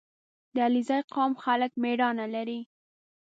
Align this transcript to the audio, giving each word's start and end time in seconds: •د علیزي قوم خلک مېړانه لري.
•د 0.53 0.55
علیزي 0.67 0.99
قوم 1.13 1.33
خلک 1.43 1.71
مېړانه 1.83 2.25
لري. 2.35 2.59